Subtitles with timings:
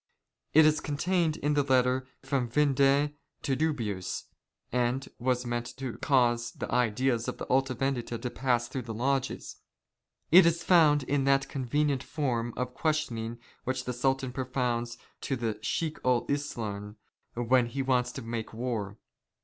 [0.55, 3.13] It is contained in a letter from Vindex
[3.43, 4.23] to JViibius,
[4.71, 8.95] and was meant to cause the ideas of the Alta Vendita to pass through the
[8.95, 9.57] lodges.
[10.31, 15.53] It is found in that convenient form of questioning which the Sultan propounds to the
[15.61, 16.97] Chiek ul Islam
[17.35, 18.97] when he wants to make war.